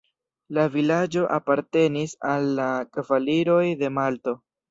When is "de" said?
3.83-3.93